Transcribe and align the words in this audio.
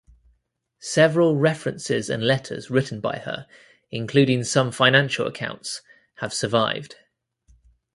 Several 0.79 1.35
references 1.35 2.09
and 2.09 2.23
letters 2.25 2.71
written 2.71 3.01
by 3.01 3.19
her, 3.19 3.45
including 3.91 4.43
some 4.43 4.71
financial 4.71 5.27
accounts, 5.27 5.83
have 6.15 6.33
survived. 6.33 6.95